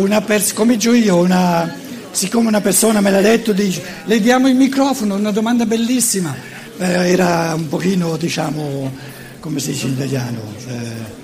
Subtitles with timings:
[0.00, 1.72] una pers- come io, una,
[2.10, 6.34] siccome una persona me l'ha detto, dice, le diamo il microfono, una domanda bellissima,
[6.78, 8.92] eh, era un pochino, diciamo,
[9.40, 10.40] come si dice in italiano?
[10.66, 11.18] Eh,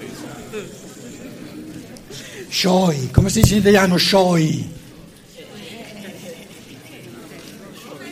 [2.49, 4.71] Scioi, come si dice in italiano scioi?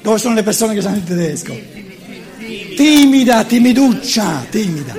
[0.02, 1.58] Dove sono le persone che sanno il tedesco?
[2.76, 4.94] Timida, timiduccia, timida.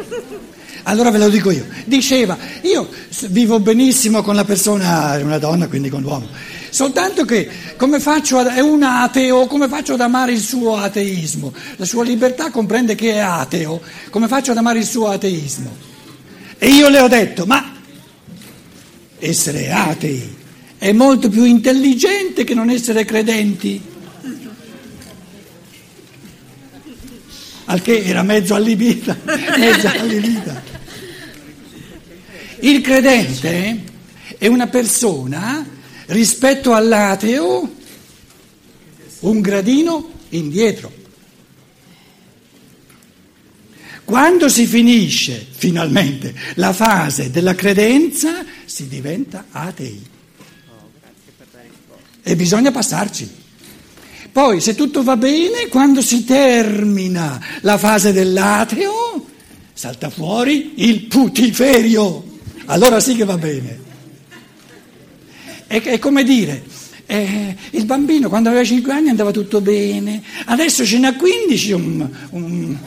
[0.83, 1.65] Allora ve lo dico io.
[1.85, 2.87] Diceva, io
[3.29, 6.27] vivo benissimo con la persona, una donna, quindi con l'uomo.
[6.69, 11.53] Soltanto che come faccio ad, è un ateo, come faccio ad amare il suo ateismo?
[11.77, 15.73] La sua libertà comprende che è ateo, come faccio ad amare il suo ateismo?
[16.57, 17.73] E io le ho detto, ma
[19.19, 20.43] essere atei
[20.77, 23.81] è molto più intelligente che non essere credenti.
[27.65, 29.17] Al che era mezzo allibita,
[29.57, 30.63] mezzo allibita.
[32.59, 33.83] Il credente
[34.37, 35.65] è una persona
[36.07, 37.73] rispetto all'ateo
[39.19, 41.03] un gradino indietro.
[44.03, 50.13] Quando si finisce finalmente la fase della credenza si diventa atei.
[52.21, 53.43] E bisogna passarci.
[54.35, 59.25] Poi se tutto va bene, quando si termina la fase dell'ateo,
[59.71, 62.39] salta fuori il putiferio.
[62.65, 63.79] Allora sì che va bene.
[65.65, 66.65] È, è come dire,
[67.05, 72.09] eh, il bambino quando aveva 5 anni andava tutto bene, adesso ce n'ha 15, um,
[72.31, 72.79] um,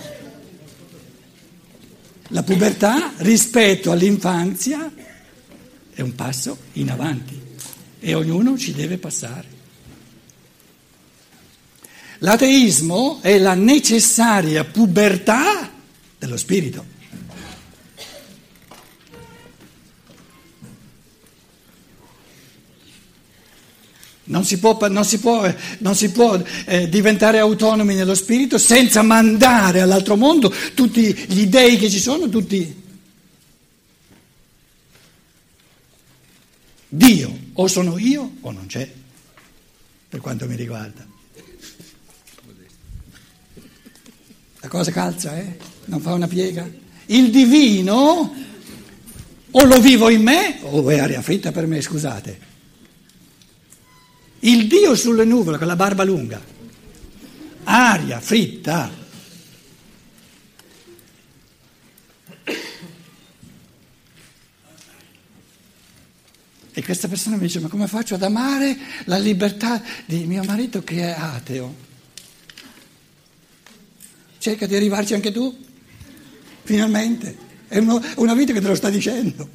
[2.28, 4.92] la pubertà rispetto all'infanzia
[5.94, 7.41] è un passo in avanti
[8.00, 9.56] e ognuno ci deve passare.
[12.19, 15.70] L'ateismo è la necessaria pubertà
[16.19, 16.97] dello spirito.
[24.25, 29.00] Non si può, non si può, non si può eh, diventare autonomi nello spirito senza
[29.00, 32.87] mandare all'altro mondo tutti gli dei che ci sono, tutti.
[36.91, 38.91] Dio, o sono io o non c'è,
[40.09, 41.16] per quanto mi riguarda.
[44.60, 45.56] La cosa calza, eh?
[45.86, 46.69] Non fa una piega.
[47.06, 48.34] Il divino
[49.50, 52.46] o lo vivo in me o è aria fritta per me, scusate.
[54.41, 56.41] Il Dio sulle nuvole con la barba lunga,
[57.64, 59.06] aria fritta.
[66.72, 68.76] E questa persona mi dice, ma come faccio ad amare
[69.06, 71.86] la libertà di mio marito che è ateo?
[74.38, 75.56] Cerca di arrivarci anche tu,
[76.62, 77.37] finalmente.
[77.66, 79.49] È una vita che te lo sta dicendo.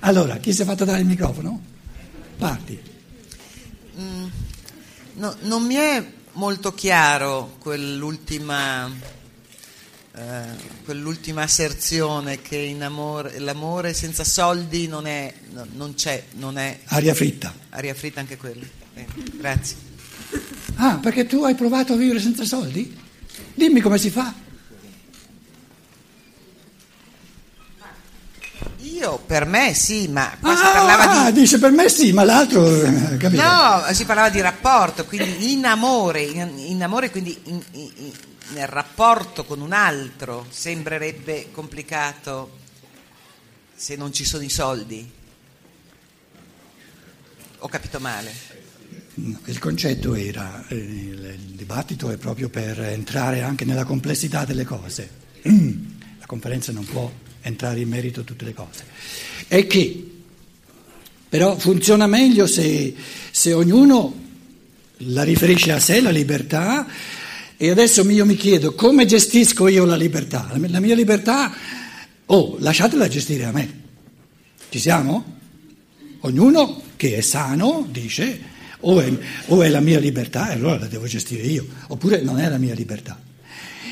[0.00, 1.62] Allora, chi si è fatto dare il microfono?
[2.36, 2.80] Parti.
[5.16, 8.90] No, non mi è molto chiaro quell'ultima,
[10.14, 10.42] eh,
[10.84, 16.80] quell'ultima asserzione che amore, l'amore senza soldi non, è, no, non c'è, non è...
[16.86, 17.54] Aria fritta.
[17.70, 18.64] Aria fritta anche quella.
[18.92, 19.08] Bene,
[19.38, 19.76] grazie.
[20.76, 23.02] Ah, perché tu hai provato a vivere senza soldi?
[23.54, 24.32] Dimmi come si fa.
[28.78, 31.40] Io per me sì, ma qua ah, si parlava di...
[31.40, 32.64] dice per me sì, ma l'altro...
[32.66, 33.42] Eh, capito?
[33.42, 38.12] No, si parlava di rapporto, quindi in amore, in, in amore quindi in, in,
[38.48, 42.58] nel rapporto con un altro sembrerebbe complicato
[43.74, 45.12] se non ci sono i soldi.
[47.58, 48.53] Ho capito male.
[49.16, 55.08] Il concetto era, eh, il dibattito è proprio per entrare anche nella complessità delle cose.
[56.18, 58.84] La conferenza non può entrare in merito a tutte le cose.
[59.46, 60.10] È che
[61.28, 62.94] però funziona meglio se,
[63.30, 64.22] se ognuno
[64.98, 66.86] la riferisce a sé, la libertà,
[67.56, 70.48] e adesso io mi chiedo come gestisco io la libertà?
[70.54, 71.52] La mia libertà,
[72.26, 73.82] oh, lasciatela gestire a me.
[74.68, 75.38] Ci siamo?
[76.20, 78.40] Ognuno che è sano dice
[78.84, 79.12] o è,
[79.46, 82.58] o è la mia libertà e allora la devo gestire io, oppure non è la
[82.58, 83.20] mia libertà.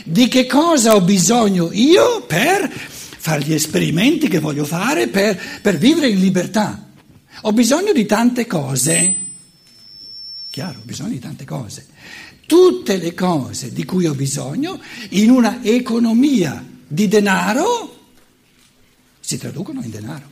[0.05, 5.79] Di che cosa ho bisogno io per fare gli esperimenti che voglio fare per, per
[5.79, 6.91] vivere in libertà.
[7.43, 9.17] Ho bisogno di tante cose.
[10.51, 11.87] Chiaro, ho bisogno di tante cose.
[12.47, 14.81] Tutte le cose di cui ho bisogno
[15.11, 18.01] in una economia di denaro
[19.21, 20.32] si traducono in denaro.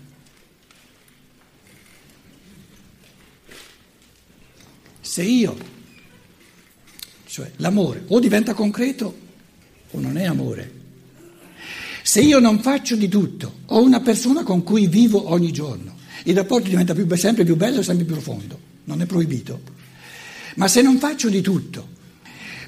[5.11, 5.57] Se io,
[7.27, 9.19] cioè l'amore, o diventa concreto
[9.91, 10.73] o non è amore.
[12.05, 15.97] Se io non faccio di tutto, ho una persona con cui vivo ogni giorno
[16.27, 19.61] il rapporto diventa più, sempre più bello, sempre più profondo, non è proibito.
[20.55, 21.89] Ma se non faccio di tutto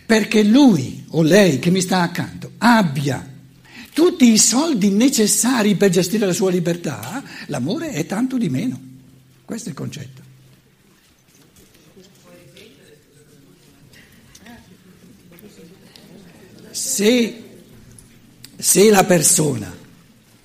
[0.04, 3.24] perché lui o lei che mi sta accanto abbia
[3.92, 8.80] tutti i soldi necessari per gestire la sua libertà, l'amore è tanto di meno.
[9.44, 10.21] Questo è il concetto.
[16.92, 17.42] Se,
[18.58, 19.74] se la persona,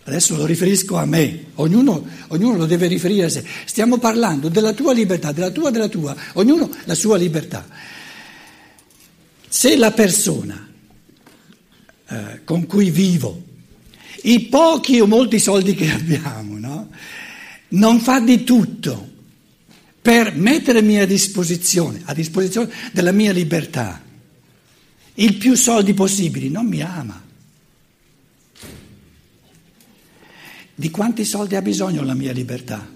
[0.05, 4.71] adesso lo riferisco a me, ognuno, ognuno lo deve riferire a sé, stiamo parlando della
[4.71, 7.67] tua libertà, della tua, della tua, ognuno la sua libertà.
[9.49, 10.69] Se la persona
[12.07, 13.43] eh, con cui vivo,
[14.23, 16.89] i pochi o molti soldi che abbiamo, no?
[17.71, 19.15] non fa di tutto
[20.01, 24.05] per mettermi a disposizione, a disposizione della mia libertà,
[25.19, 27.23] il più soldi possibili, non mi ama.
[30.75, 32.87] Di quanti soldi ha bisogno la mia libertà?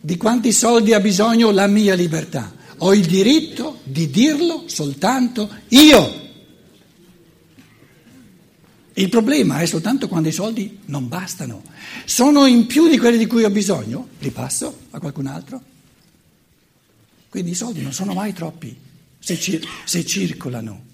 [0.00, 2.54] Di quanti soldi ha bisogno la mia libertà?
[2.78, 6.24] Ho il diritto di dirlo soltanto io.
[8.94, 11.62] Il problema è soltanto quando i soldi non bastano.
[12.06, 15.62] Sono in più di quelli di cui ho bisogno, li passo a qualcun altro.
[17.28, 18.84] Quindi i soldi non sono mai troppi
[19.26, 20.84] se, cir- se circolano.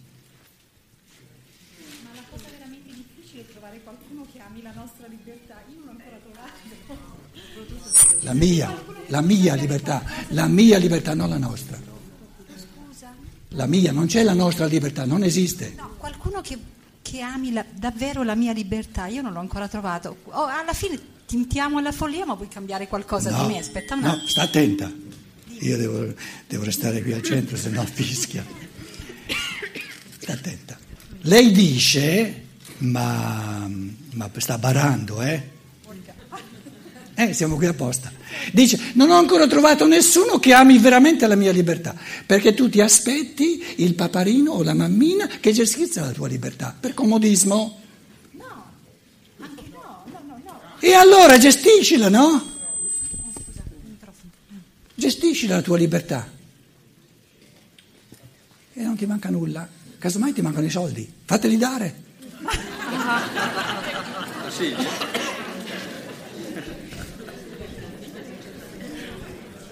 [2.02, 5.62] Ma la cosa veramente difficile è trovare qualcuno che ami la nostra libertà.
[5.68, 8.20] Io non l'ho ancora trovato.
[8.22, 8.74] La mia,
[9.08, 11.78] la mia libertà, la mia libertà, non la nostra.
[11.78, 13.14] Scusa?
[13.50, 15.74] La mia, non c'è la nostra libertà, non esiste.
[15.76, 16.56] No, qualcuno che,
[17.02, 19.08] che ami la- davvero la mia libertà.
[19.08, 20.16] Io non l'ho ancora trovato.
[20.24, 23.58] Oh, alla fine tintiamo alla follia, ma vuoi cambiare qualcosa No, di me?
[23.58, 24.26] Aspetta un no, attimo.
[24.28, 24.90] sta attenta.
[25.62, 26.14] Io devo,
[26.46, 28.44] devo restare qui al centro, se no fischia.
[30.26, 30.78] Attenta.
[31.22, 32.44] Lei dice,
[32.78, 33.68] ma,
[34.14, 35.50] ma sta barando, eh?
[37.14, 38.10] Eh, siamo qui apposta.
[38.52, 41.94] Dice, non ho ancora trovato nessuno che ami veramente la mia libertà,
[42.26, 46.94] perché tu ti aspetti il paparino o la mammina che gestisca la tua libertà, per
[46.94, 47.80] comodismo.
[48.30, 48.72] No,
[49.38, 50.60] anche no, no, no, no.
[50.80, 52.24] E allora gestiscila, no?
[52.24, 52.42] Oh,
[53.32, 54.62] scusa, il microfono.
[55.42, 56.24] Gestisci la tua libertà.
[58.74, 59.66] E non ti manca nulla.
[59.98, 61.12] Casomai ti mancano i soldi.
[61.24, 61.94] Fateli dare.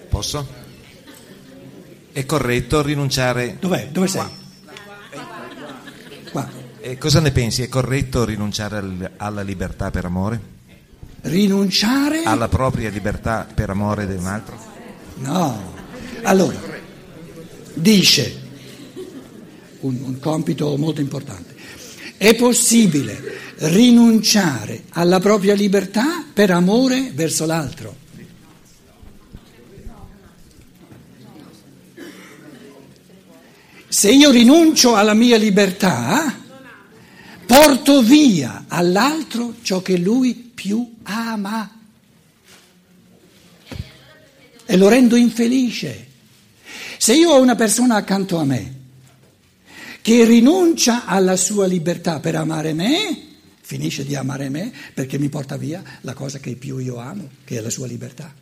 [0.09, 0.47] Posso?
[2.11, 3.57] È corretto rinunciare...
[3.59, 3.87] Dov'è?
[3.91, 4.25] Dove sei?
[6.31, 6.49] Qua.
[6.79, 7.61] eh, cosa ne pensi?
[7.61, 10.39] È corretto rinunciare al- alla libertà per amore?
[11.21, 12.23] Rinunciare?
[12.23, 14.70] Alla propria libertà per amore di un altro?
[15.21, 15.73] No.
[16.23, 16.59] Allora,
[17.73, 18.39] dice
[19.81, 21.55] un, un compito molto importante.
[22.17, 27.95] È possibile rinunciare alla propria libertà per amore verso l'altro.
[33.87, 36.33] Se io rinuncio alla mia libertà,
[37.45, 41.80] porto via all'altro ciò che lui più ama
[44.71, 46.07] e lo rendo infelice.
[46.97, 48.79] Se io ho una persona accanto a me
[50.01, 53.21] che rinuncia alla sua libertà per amare me,
[53.59, 57.57] finisce di amare me perché mi porta via la cosa che più io amo, che
[57.57, 58.33] è la sua libertà.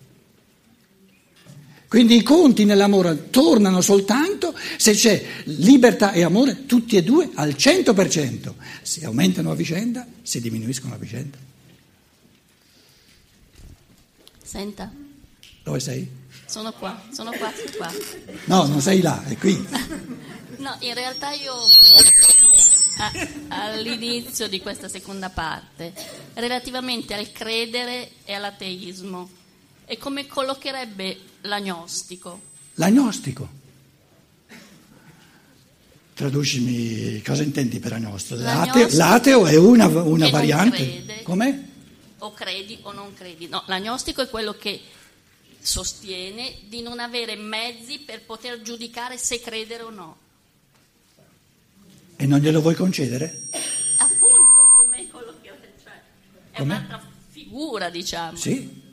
[1.88, 7.56] Quindi i conti nell'amore tornano soltanto se c'è libertà e amore, tutti e due al
[7.58, 8.54] 100%.
[8.84, 11.38] Si aumentano a vicenda, si diminuiscono a vicenda.
[14.44, 14.92] Senta,
[15.70, 16.19] Dove sei?
[16.50, 17.94] Sono qua, sono qua, sono qua.
[18.46, 19.68] No, non sei là, è qui.
[20.60, 21.54] No, in realtà io
[23.48, 25.94] all'inizio di questa seconda parte,
[26.34, 29.30] relativamente al credere e all'ateismo,
[29.86, 32.42] e come collocherebbe l'agnostico?
[32.74, 33.48] L'agnostico.
[36.14, 38.42] Traducimi cosa intendi per agnostico.
[38.42, 40.76] L'ateo, L'agnostico l'ateo è una, una variante.
[40.76, 41.24] crede.
[41.24, 41.60] Com'è?
[42.18, 43.48] O credi o non credi?
[43.48, 44.82] No, l'agnostico è quello che
[45.62, 50.18] sostiene di non avere mezzi per poter giudicare se credere o no.
[52.16, 53.48] E non glielo vuoi concedere?
[53.98, 55.50] Appunto, come quello che
[55.84, 55.94] cioè,
[56.52, 56.76] è Com'è?
[56.76, 58.38] un'altra figura, diciamo.
[58.38, 58.88] Sì.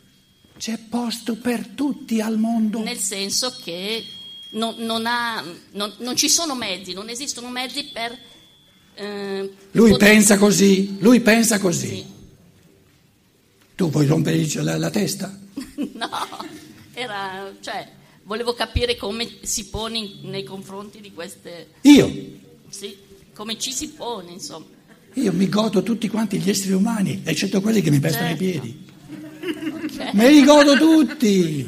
[0.58, 2.80] C'è posto per tutti al mondo.
[2.82, 4.04] Nel senso che
[4.52, 8.16] non, non ha- non- non ci sono mezzi, non esistono mezzi per...
[8.94, 11.88] eh, Lui poter- pensa così, lui pensa così.
[11.88, 12.06] Sì.
[13.76, 15.38] Tu vuoi rompere la, la testa?
[15.94, 16.08] No,
[16.94, 17.52] era...
[17.60, 17.86] cioè,
[18.24, 21.68] volevo capire come si pone nei confronti di queste...
[21.82, 22.10] Io,
[22.70, 22.96] Sì,
[23.34, 24.64] come ci si pone, insomma.
[25.14, 28.44] io mi godo tutti quanti gli esseri umani, eccetto quelli che mi pestano i Certo.
[28.44, 28.84] piedi.
[29.86, 30.12] Ok.
[30.14, 31.66] Me li godo tutti.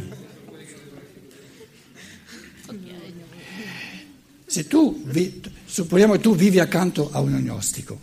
[4.46, 8.00] Se tu, vi- supponiamo che tu vivi accanto a un agnostico,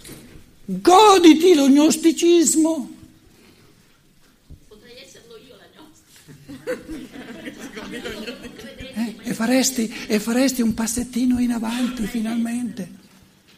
[0.65, 2.93] goditi lo gnosticismo.
[4.67, 6.51] Potrei esserlo io l'agnostico.
[8.93, 13.03] Eh, e, faresti, e faresti un passettino in avanti finalmente.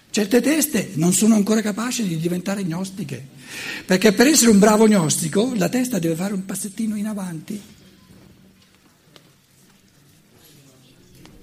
[0.10, 3.24] Certe teste non sono ancora capaci di diventare gnostiche,
[3.86, 7.62] perché per essere un bravo gnostico la testa deve fare un passettino in avanti.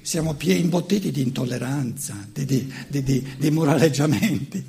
[0.02, 4.62] Siamo pieni imbottiti di intolleranza, di, di, di, di, di moraleggiamenti.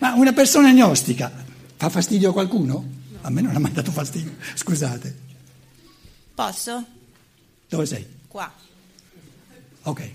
[0.00, 1.30] Ma una persona gnostica
[1.76, 3.00] fa fastidio a qualcuno?
[3.20, 5.30] A me non ha mai dato fastidio, scusate.
[6.34, 6.84] Posso?
[7.68, 8.06] Dove sei?
[8.28, 8.50] Qua.
[9.84, 10.10] Ok.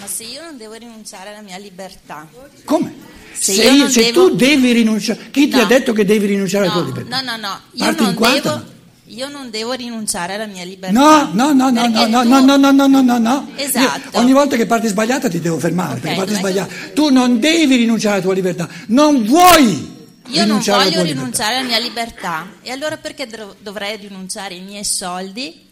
[0.00, 2.26] Ma se io non devo rinunciare alla mia libertà.
[2.64, 2.92] Come?
[3.32, 5.62] Se Se, io se devo- tu devi rinunciare, chi ti No.
[5.62, 7.20] ha detto che devi rinunciare alla No, tua libertà?
[7.20, 7.60] no, no, no.
[7.72, 8.64] Io Parti in non, devo,
[9.06, 10.98] io non devo rinunciare alla mia libertà.
[10.98, 13.48] No, no, no, no, no, no, tu- no, no, no, no, no, no, no.
[13.56, 14.10] Esatto.
[14.12, 16.74] Io ogni volta che parti sbagliata ti devo fermare, Ok, perché parti è che- sbagliata.
[16.92, 19.93] Tu non devi rinunciare alla tua libertà, non vuoi
[20.28, 22.54] Io non voglio rinunciare alla mia libertà.
[22.62, 25.66] E allora perché dov- dovrei rinunciare ai miei soldi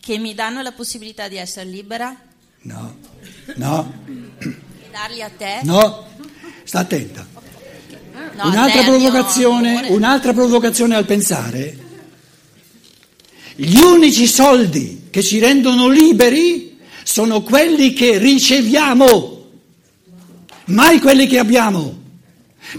[0.00, 2.32] che mi danno la possibilità di essere libera libertà.
[2.64, 2.96] No,
[3.56, 3.92] no,
[4.38, 5.60] e darli a te?
[5.64, 6.06] no,
[6.64, 7.26] sta attenta.
[8.36, 11.78] No, un'altra te, mio provocazione, un'altra provocazione al pensare.
[13.54, 19.50] Gli unici soldi che ci rendono liberi sono quelli che riceviamo,
[20.66, 22.02] mai quelli che abbiamo.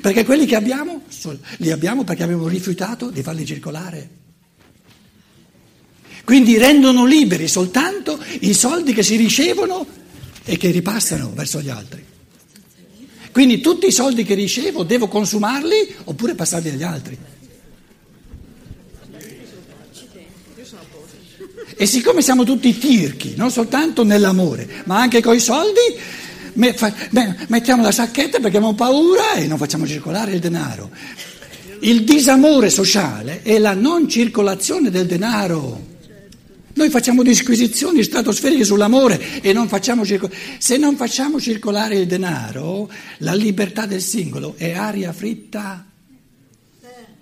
[0.02, 1.04] Perché quelli che abbiamo
[1.58, 4.10] li abbiamo perché abbiamo rifiutato di farli circolare.
[6.24, 9.86] Quindi rendono liberi soltanto i soldi che si ricevono
[10.44, 12.04] e che ripassano verso gli altri.
[13.32, 17.18] Quindi tutti i soldi che ricevo devo consumarli oppure passarli agli altri.
[21.78, 26.25] E siccome siamo tutti tirchi, non soltanto nell'amore, ma anche coi soldi, me- fa- me-
[26.56, 30.90] mettiamo la sacchetta perché abbiamo paura e non facciamo circolare il denaro.
[31.82, 35.94] Il disamore sociale è la non circolazione del denaro.
[36.74, 40.38] Noi facciamo disquisizioni stratosferiche sull'amore e non facciamo circolare.
[40.58, 45.86] Se non facciamo circolare il denaro, la libertà del singolo è aria fritta.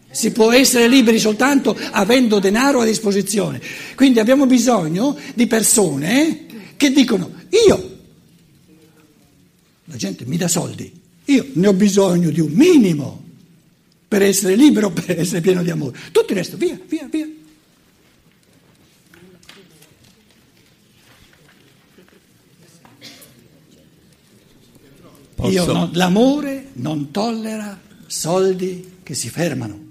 [0.09, 3.61] Si può essere liberi soltanto avendo denaro a disposizione.
[3.95, 6.45] Quindi abbiamo bisogno di persone
[6.77, 7.31] che dicono
[7.67, 7.92] io,
[9.85, 10.91] la gente mi dà soldi,
[11.25, 13.23] io ne ho bisogno di un minimo
[14.07, 15.97] per essere libero, per essere pieno di amore.
[16.11, 17.27] Tutto il resto, via, via, via.
[25.45, 29.81] Io non- l'amore non tollera soldi che si fermano.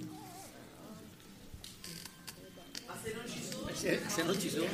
[4.25, 4.73] Non ci sono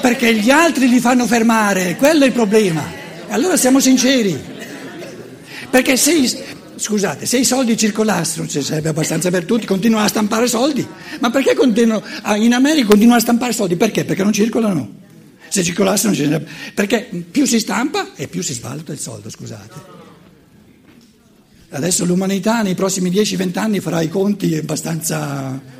[0.00, 2.82] perché gli altri li fanno fermare, quello è il problema.
[3.28, 4.38] Allora siamo sinceri.
[5.70, 6.44] Perché se,
[6.76, 10.86] scusate, se i soldi circolassero, ci sarebbe abbastanza per tutti, continuano a stampare soldi.
[11.20, 13.76] Ma perché continuano, a- in America continuano a stampare soldi?
[13.76, 14.04] Perché?
[14.04, 14.90] Perché non circolano.
[15.48, 16.50] Se circolassero, non ci sarebbe.
[16.74, 19.96] Perché più si stampa e più si svaluta il soldo, scusate.
[21.70, 25.76] Adesso l'umanità nei prossimi 10-20 anni farà i conti abbastanza